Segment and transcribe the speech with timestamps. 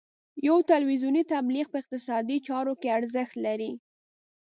[0.47, 3.71] یو تلویزیوني تبلیغ په اقتصادي چارو کې ارزښت لري.